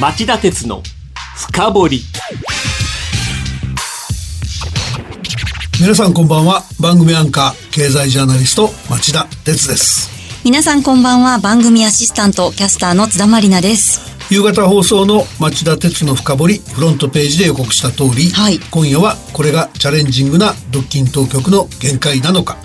[0.00, 0.82] 町田鉄の
[1.36, 2.00] 深掘り。
[5.78, 6.62] 皆さんこんばんは。
[6.80, 10.08] 番組アンカー経済ジャーナリスト町田鉄です。
[10.42, 11.38] 皆さんこんばんは。
[11.38, 14.00] 番組アシスタントキャスターの津田まりなです。
[14.30, 18.58] 夕方放送の町田鉄の深掘りフロントページで予告した通り、はい。
[18.70, 22.56] 今夜はこれがチャレンジングな独禁当局の限界なのか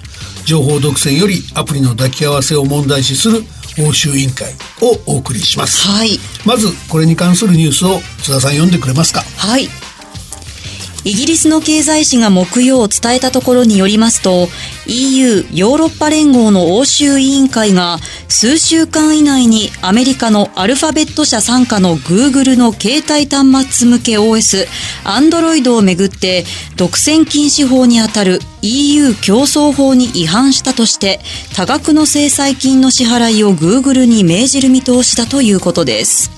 [0.46, 3.44] 情報独占よりアプリの抱き合わせを問題視する
[3.80, 6.20] 欧州委員会をお送りします、はい。
[6.46, 9.22] まずこれに関するニュースを津田さん読んでくれますか？
[9.38, 9.68] はい
[11.06, 14.48] イギリスの経済誌が木曜伝えたところによりますと
[14.88, 24.66] EU ヨーロッパ連合の欧州委員会が数週間以内にアメリカのアルファベット社傘下の Google の携帯端末向け OS
[25.04, 26.44] Android をめぐって
[26.76, 31.20] 独占禁止法にあたる EU 競争法に違反したとして
[31.56, 36.35] 多額の制裁金の支払いを Google に命じる見通しだということです。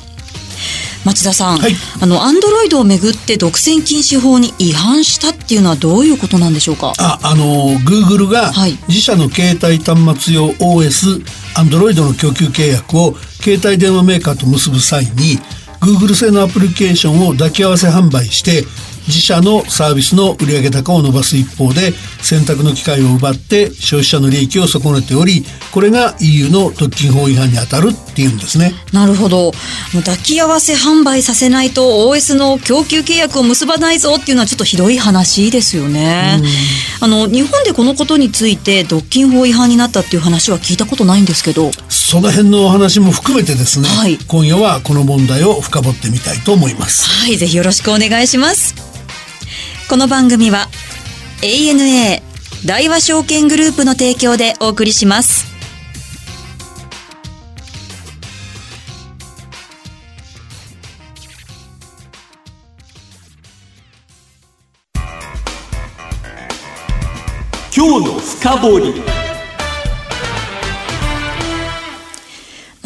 [1.07, 1.75] 町田さん、はい。
[2.01, 6.93] あのアンドロイドをめぐって独占禁止法に違反したっていうのはどういうことなんでしょうか？
[6.99, 8.77] あ、あの、Google がはい。
[8.89, 11.23] 自社の携帯端末用 OS、
[11.55, 15.39] Android の供給契約を携帯電話メーカーと結ぶ際に、
[15.79, 18.65] Google 製のアプリケーションを抱き合わせ販売して、
[19.07, 28.73] 自社のサービスの売上高を伸ばす一方で、選択の機会を奪って消費者の利益を損ねており、これが EU の特禁法違反に当たるっていうんですね。
[28.93, 29.51] なるほど
[29.93, 36.41] 抱き合わせ販売させないと OS の供給契約を結ばないぞっていうのはちょっとひどい話ですよね
[36.99, 47.07] あの日本でこのことについて独禁法違反になったっていう話は聞いたことないんですけどその辺のお話も含めてですね、はい今夜はこの問題を深掘ってみたいと思います。
[47.07, 48.86] はい、ぜひよろしくお願いします。
[49.89, 50.67] この番組は
[51.41, 52.21] ANA
[52.65, 55.47] 大和証券グループの提供でお送りします。
[67.73, 69.16] 今日の深掘り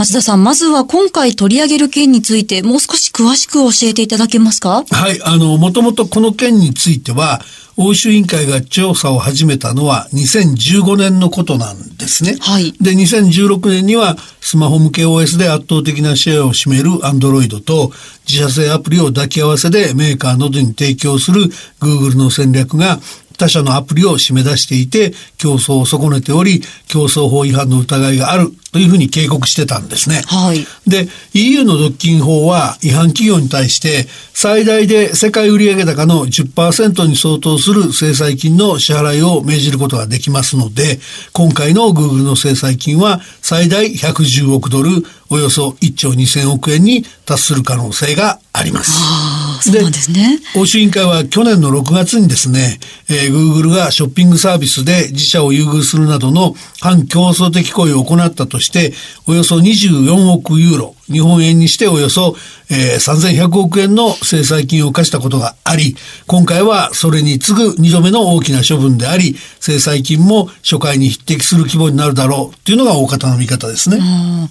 [0.02, 4.84] 松田さん、まずは今回取り上げる件についてもう少し詳しく教えていただけますか？
[4.90, 7.40] はい、あの、もともとこの件については、
[7.78, 12.36] 欧州委員会が調査を始めたのは2015年のことなんですね。
[12.40, 17.92] はいで、2016年にはスマホ向け OS で圧倒的なシェアを占める Android と
[18.28, 21.44] 自社製アプリを抱き合わせでメーカーなどに提供する
[21.80, 23.00] Google の戦略が
[23.38, 30.22] 他社のアプリを締め出していて競争を損ねており競争法違反の疑いがあるというふうに警告してたんですね。
[30.28, 30.66] はい。
[30.90, 41.00] で、EU の独禁法は違反企業に対して最大で世界売上高の10%に相当する制裁金の支払いを命じることができますので、
[41.34, 49.72] 今回の Google の制裁金は最大110億ドル、およそ1兆2000億円に達する可能性があります。
[49.72, 50.40] そうなんですね。
[50.56, 58.94] 欧州委員会は去年の6月にですね、えー Google がショッピングサービスで自社を優遇するなどの反競争的行為を行ったとして、
[59.28, 62.36] およそ24億ユーロ、日本円にしておよそ、
[62.70, 65.96] えー3100億円の制裁金を課したことがあり、
[66.28, 73.98] 今回はそれに次ぐ2度目の大きな処分であり、制裁金も初回に匹敵する規模になるだろうというのが大方の見方ですね。
[73.98, 74.50] うん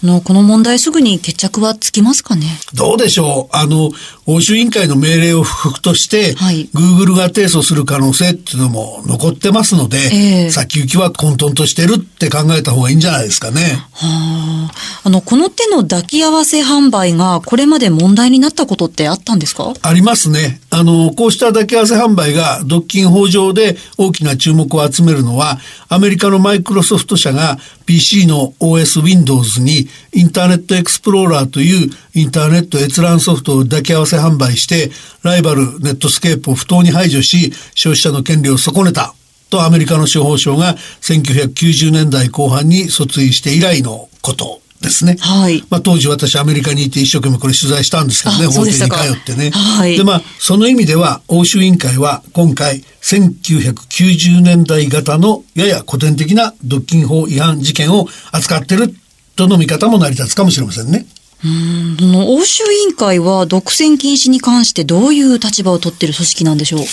[0.00, 2.46] あの、この問題すぐに決着はつきますかね？
[2.74, 3.56] どうでしょう？
[3.56, 3.90] あの、
[4.26, 13.82] 欧州委員会の命令を不服として、はい Google が提訴する可能性っていうのも残ってますので、ええ先行きは混沌としてるって考えた方がいいんじゃないですかね。
[13.92, 14.72] はあ。
[15.02, 19.74] あの、この手の抱き合わせ販売がこれまで問題になったことってあったんですか？
[19.82, 20.60] ありますね。
[20.70, 25.58] あの、こうした抱き合わせ販売が独禁法上で大きな注目を集めるのは、
[25.88, 34.90] アメリカのマイクロソフト社が PC の OS Windows に Internet Explorer というインターネット閲覧ソフトを抱き合わせ販売して、
[35.24, 39.14] ライバルネットスケープを不当に排除し、消費者の権利を損ねた。
[39.50, 45.16] とアメリカの司法省が1990年代後半に訴追して以来のことですね。
[45.18, 48.88] はいまあ、当時私アメリカにいて一生懸命これ取材したんですけどね、法廷に通っ
[49.24, 49.50] てね。
[49.50, 58.94] はいで、まあ、その意味では、欧州委員会は今回、1990年代型のやや古典的な独禁法違反事件を扱ってる
[59.36, 61.06] との見方も成り立つかもしれませんね。
[61.44, 66.84] うんその欧州委員会は独占禁止に関してどういう立場を取っている組織なんでしょう？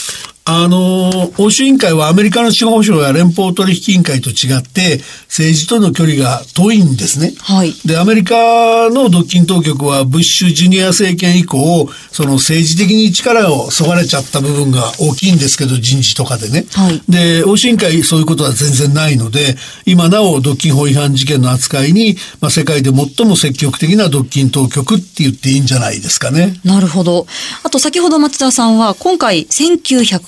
[0.48, 7.34] あの、欧州委員会はアメリカの司法省や連邦取引委員会と違って政治との距離が遠いんですね。
[7.40, 7.74] はい。
[7.84, 16.66] で、アメリカの独禁当局はブッシュジュニア政権以降、その政治的に力をそがれちゃった部分が大きいんですけど、人事とかでね。
[16.74, 19.56] はいで、欧州委員会そういうことは全然ないので、
[19.88, 26.60] 今なお独禁法違反事件の扱いに、まあ、世界で最も積極的な独禁当局って言っていいんじゃないですかね。
[26.64, 27.26] なるほど。
[27.64, 29.48] あと先ほど松田さんは今回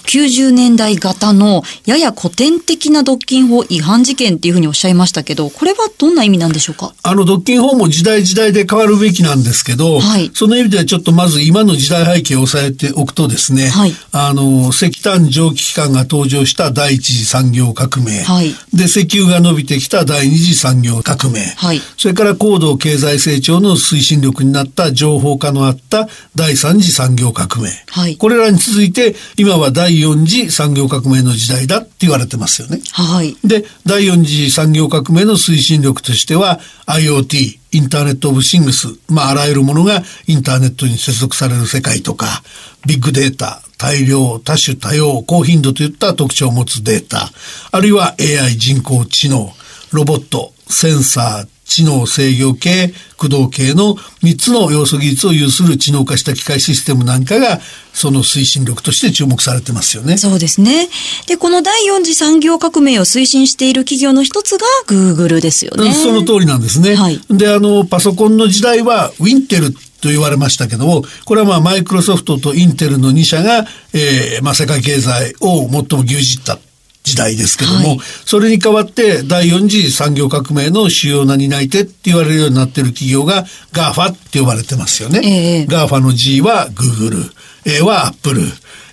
[0.07, 6.93] 1990年代型のやや古典的な独禁法違反事件っていうふうにおっしゃいましたけど、これはどんな意味なんでしょうか？
[7.03, 10.31] あの、独禁法も時代時代で変わるべきなんですけど、はい。
[10.33, 13.93] その意味ではちょっとまず今の時代背景を押さえておくとですね、はい。
[14.13, 18.53] あの、石炭蒸気機関が登場した第一次産業革命、はい。
[18.73, 21.81] で、石油が伸びてきた第二次産業革命、はい。
[21.97, 28.15] それから高度経済成長の推進力になった情報化のあった第三次産業革命、はい。
[28.15, 32.79] これらに続いて今は第四次産業革命の時代だって言われてますよね。
[32.91, 33.35] はい。
[33.43, 42.43] で、第四次産業革命の推進力としては IoT、インターネットオブシングス、まああらゆるものがインターネットに接続される世界とか、
[42.85, 47.29] ビッグデータ、大量、多種多様、高頻度といった特徴を持つデータ、
[47.71, 49.53] あるいは AI 人工知能、
[49.91, 57.59] ロボット、センサー、知能制御系、駆動系の3つの要素技術を有する知能化した機械システムなんかが、
[57.93, 60.17] その推進力として注目されてますよね。
[60.17, 60.87] そうですね。
[61.27, 65.93] で、この第四次産業革命を推進している企業の一つが Google ですよね。
[65.93, 66.95] その通りなんですね。
[66.95, 76.59] はいで、あの、パソコンの時代は、ウィンテルと言われましたけども、これはまあ、マイクロソフトとインテルの2社が、えーまあ、世界経済を最も牛耳った
[77.07, 85.21] 時代ですけども、はいそれに代わって、第4次産業革命の主要な担い手って言われるようになっている企業が、GAFA って呼ばれてますよね。
[85.23, 87.31] ええ GAFA の G は Google、
[87.65, 88.41] A は Apple、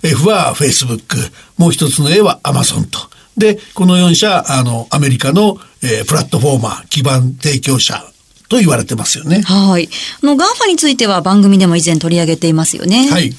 [0.02, 3.00] F は Facebook、もう一つの A は Amazon と。
[3.36, 8.04] で、この4社、あの、アメリカの、えープラットフォーマー、基盤提供者
[8.48, 9.42] と言われてますよね。
[9.42, 9.88] はい。
[10.22, 13.08] あの、GAFA については番組でも以前取り上げていますよね。
[13.10, 13.34] はい。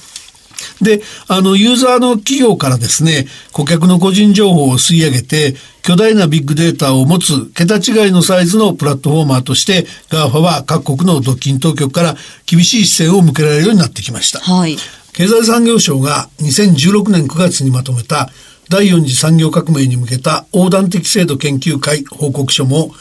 [0.81, 14.39] で、あの、ユーザーの企業からですね、顧客の個人情報を吸い上げて、巨大なビッグデータを持つ桁違いのサイズのプラットフォーマーとして、GAFA は各国の独禁当局から厳しい視線を向けられるようになってきました。
[14.39, 14.77] はい。
[15.13, 18.29] 経済産業省が2016年9月にまとめた
[18.69, 22.91] 第4次産業革命に向けた横断的制度研究会報告書も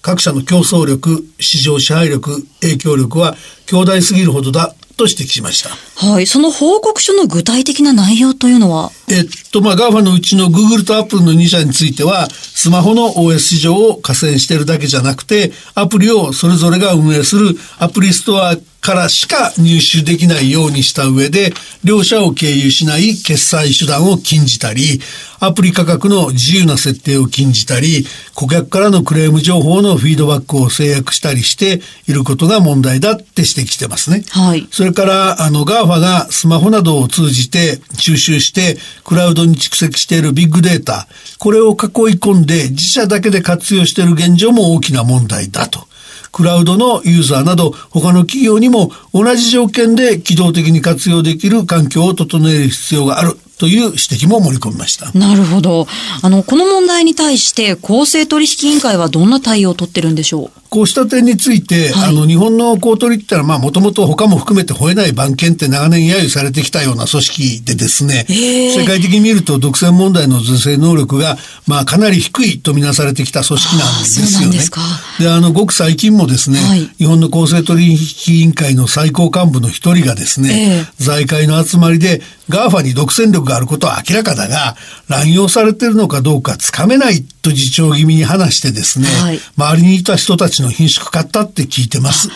[0.00, 3.36] 各社の競争力、市場支配力、影響力は
[3.66, 5.70] 強大すぎるほどだと指摘しました。
[6.06, 6.26] はい。
[6.26, 8.90] その報告書の具体的な内容というのは？
[9.08, 21.52] えっと、まあ、GAFA のうちの Google と Apple の2社については、スマホの OS 市場を加戦しているだけじゃなくて、アプリをそれぞれが運営するアプリストアからしか入手できないようにした上で、
[21.84, 25.00] 両者を経由しない決済手段を禁じたり、
[25.40, 34.24] アプリ価格の自由な設定を禁じたり、顧客からのクレーム情報のフィードバックを制約したりしていることが問題だって指摘してますね。
[34.30, 34.66] はい。
[34.70, 41.06] それから、あの、GAFA がスマホなどを通じて収集して、クラウドに蓄積しているビッグデータ、
[41.38, 41.76] これを囲い
[42.18, 45.87] 込んで自社だけで活用している現状も大きな問題だと。
[46.32, 53.36] クラウドのユーザーなど他の企業にも同じ条件で機動的に活用できる環境を整える必要がある。
[53.58, 55.10] という指摘も盛り込みました。
[55.12, 55.86] なるほど。
[56.22, 60.50] あの、この問題に対して公正取引委員会はどんな対応を取ってるんでしょう？
[60.70, 74.26] こうした点について、はいあの、日本の公取ってのは、まあ、もともと他も含めて吠えない番犬って長年揶揄されてきたような組織でですね、世界的に見ると独占問題の是正能力が、まあ、かなり低いとみなされてきた組織なんですよね。
[74.26, 74.80] ああそうなんですか
[75.18, 84.76] で、あの、ごく最近もですね、はい日本の公正取引委員会の最高幹部の一人がですね、え財界の集まりで GAFA に独占力があることは明らかだが、
[85.08, 92.28] 乱用されているのかどうかつかめないと自重気味に話してですね、はい周りにいた人たちの品縮買ったって聞いてます。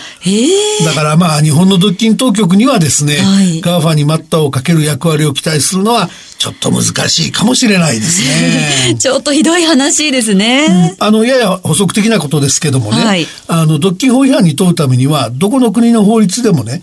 [0.85, 8.97] だからまあ日本の独禁当局にはですね、はい GAFA に待ったをかける役割を期待するのはちょっと難しいかもしれないですね。
[8.99, 10.97] ちょっとひどい話ですね。
[10.99, 16.83] あの、やや補足的なことですけどもね、はいあの、独禁法違反に問うためには、どこの国の法律でもね、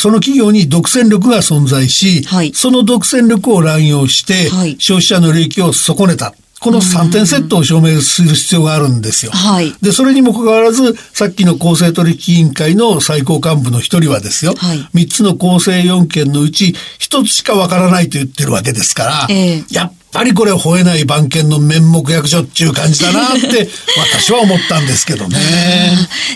[0.00, 2.52] その企業に独占力が存在し、はい。
[2.54, 4.76] その独占力を乱用して、はい。
[4.78, 6.34] 消費者の利益を損ねた。
[6.60, 9.32] この3点セットを証明する必要があるんですよ。
[9.32, 9.74] はい。
[9.80, 14.78] で、それにもかかわらず、さっきの公正取引委員会の最高幹部の一人はですよ、はい。
[14.94, 19.64] 3つの公正4件のうち1つしかわからないと言ってるわけですから、ええ。
[19.70, 23.68] やっぱりこれ吠えない番犬の面目役所っていう感じだなって
[24.12, 25.38] 私は思ったんですけどね。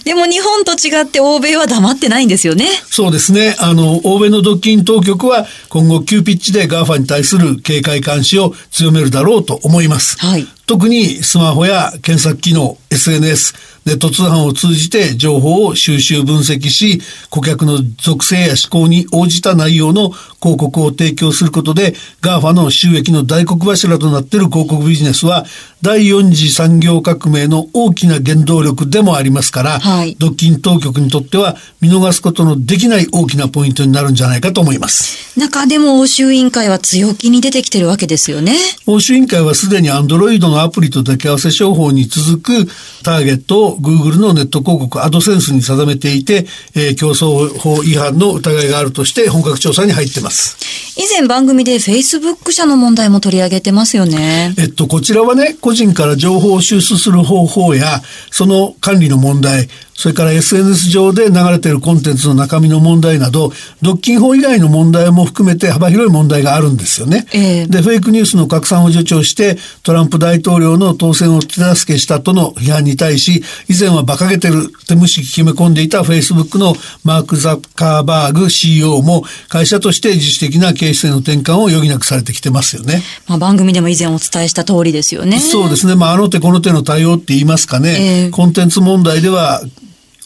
[0.05, 2.69] でも日本と違って欧米は黙ってないんですよね。
[2.89, 3.57] そうですね。
[3.59, 10.17] あの、欧米の独禁当局は今後急ピッチで GAFA に対する警戒監視を強めるだろうと思います。
[10.19, 10.47] はい。
[10.67, 13.55] 特にスマホや検索機能、SNS、
[13.85, 17.01] ネット通販を通じて情報を収集分析し、
[17.31, 25.45] 顧客の属性や思考に応じた内容の広告を提供することで、GAFA の収益の大黒柱となっている広告ビジネスは、
[25.83, 35.39] 第4次産業革命の大きな原動力でもありますから、はい独禁当局にとっては見逃すことのできない大きなポイントになるんじゃないかと思います。
[35.39, 38.55] 中でも欧州委員会は強気に出てきてるわけですよね。
[38.87, 42.67] 欧州委員会はすでに Android のアプリと抱き合わせ商法に続く
[43.03, 50.57] ターゲットを Google のネット広告アドセンスに定めていて、えー競争法違反の疑いがあるとして本格調査に入ってます。
[50.97, 54.55] 以前番組で Facebook 社の問題も取り上げてますよね。
[54.59, 58.01] えっと、こちらはね、個人から情報を収集する方法や、
[58.31, 67.27] その管理の問題、それから SNS 上で流れているコンテンツの中身の問題など、独禁法以外の問題も含めて幅広い問題があるんですよね。
[67.33, 76.75] ええで、フェイクニュースの拡散を助長して、トランプ大統領の当選を手助けしたとの批判に対し、以前は馬鹿げてるって無視決め込んでいた Facebook の
[77.05, 83.03] マーク・ザッカーバーグ CEO も会社として自主的な経営姿勢の転換を余儀なくされてきてますよね。
[83.29, 85.39] まあ、番組でも以前お伝えした通りですよね。
[85.39, 85.95] そうですね。
[85.95, 88.25] まあ、あの手この手の対応って言いますかね。
[88.25, 89.63] ええコンテンツ問題では、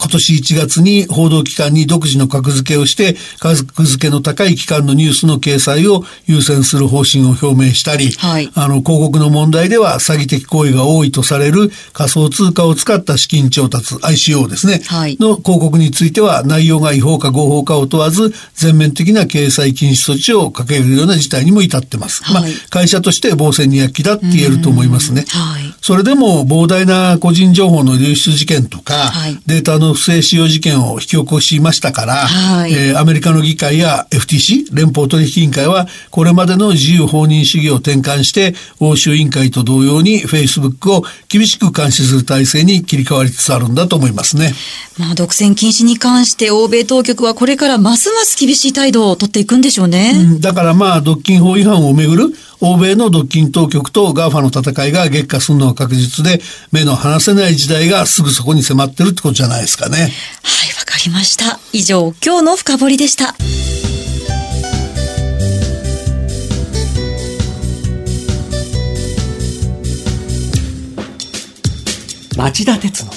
[0.00, 14.82] 今年1月に報道機関に独自の格付けをして、格付けの高い機関のニュースの掲載を優先する方針を表明したり、はいあの、広告の問題では詐欺的行為が多いとされる仮想通貨を使った資金調達、ICO ですね。
[14.86, 22.22] はいの広告については内容が違法か合法かを問わず、全面的な掲載禁止措置をかけるような事態にも至ってます。
[22.32, 25.24] まあはい、会社として防戦に躍起だって言えると思いますね。
[25.28, 25.74] はい。
[25.80, 44.52] それでも膨大な個人情報の流出事件とか、はいデータの不正使用事件を引き起こしましたから、はいえーアメリカの議会や FTC、連邦取引委員会は、これまでの自由放任主義を転換して、欧州委員会と同様に Facebook を厳しく監視する体制に切り替わりつつあるんだと思いますね。
[44.98, 50.12] まあ、独占禁止に関して欧米当局はこれからますます厳しい態度を取っていくんでしょうね。
[50.14, 56.40] うんだからまあ、独禁法違反をめぐる欧米の独禁当局と GAFA の戦いが激化するのは確実で、
[56.72, 59.96] 目の離せない時代がすぐそこに迫ってるってことじゃないですかね。
[59.96, 60.10] はい、わ
[60.84, 61.60] かりました。
[61.72, 63.34] 以上、今日の深掘りでした。
[72.36, 73.10] 町田鉄の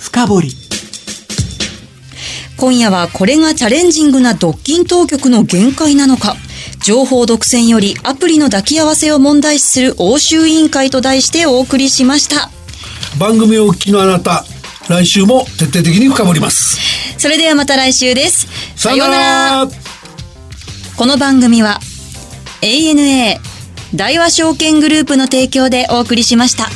[0.00, 0.48] 深掘り
[2.56, 6.36] 今夜はこれがチャレンジングな独禁当局の限界なのか
[6.86, 12.48] 情報独占よりアプリの抱き合わせを問題視する欧州委員会と題してお送りしました。
[13.18, 14.44] 番組をお聞きのあなた、
[14.88, 16.78] 来週も徹底的に深掘ります。
[17.18, 18.46] それではまた来週です。
[18.76, 19.68] さようなら。
[20.96, 21.80] この番組は
[22.62, 23.40] ANA
[23.92, 26.70] 大和証券グループの提供でお送りしました。